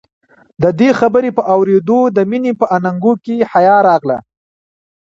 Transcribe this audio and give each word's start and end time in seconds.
د 0.61 0.63
دې 0.79 0.89
خبرې 0.99 1.29
په 1.37 1.43
اورېدو 1.55 1.99
د 2.15 2.17
مينې 2.29 2.51
په 2.59 2.65
اننګو 2.75 3.13
کې 3.23 3.35
حيا 3.51 3.77
راغله. 3.87 4.17